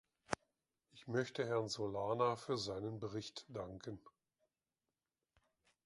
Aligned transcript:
Ich 0.93 1.07
möchte 1.07 1.45
Herrn 1.45 1.67
Solana 1.69 2.35
für 2.35 2.57
seinen 2.57 2.99
Bericht 2.99 3.45
danken. 3.49 3.99